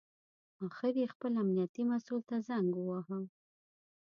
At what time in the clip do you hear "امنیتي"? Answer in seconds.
1.41-1.83